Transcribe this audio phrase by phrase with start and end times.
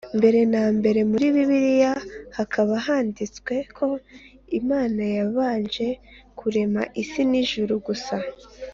[0.17, 1.93] Mbere nambere muri bibiliya
[2.37, 3.87] hakaba handitswe ko
[4.59, 5.87] Imana yabanje
[6.39, 8.15] kurema isi n’ijuru gusa.